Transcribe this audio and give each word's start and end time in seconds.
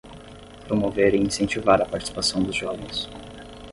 Promover 0.65 1.13
e 1.13 1.17
incentivar 1.19 1.79
a 1.79 1.85
participação 1.85 2.41
dos 2.41 2.55
jovens. 2.55 3.07